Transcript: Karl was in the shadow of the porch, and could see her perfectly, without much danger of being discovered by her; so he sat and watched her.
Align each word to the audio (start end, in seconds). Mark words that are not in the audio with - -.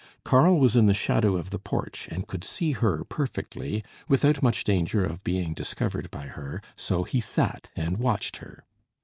Karl 0.23 0.59
was 0.59 0.75
in 0.75 0.87
the 0.87 0.95
shadow 0.95 1.35
of 1.37 1.51
the 1.51 1.59
porch, 1.59 2.07
and 2.09 2.25
could 2.27 2.43
see 2.43 2.71
her 2.71 3.03
perfectly, 3.03 3.83
without 4.07 4.41
much 4.41 4.63
danger 4.63 5.05
of 5.05 5.23
being 5.23 5.53
discovered 5.53 6.09
by 6.09 6.25
her; 6.25 6.59
so 6.75 7.03
he 7.03 7.21
sat 7.21 7.69
and 7.75 7.97
watched 7.99 8.37
her. 8.37 8.65